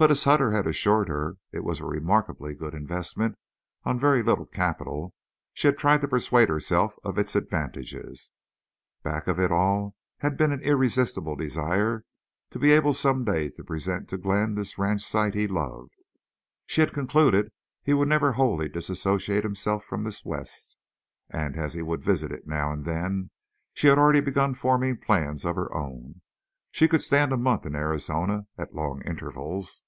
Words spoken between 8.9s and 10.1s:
Back of it all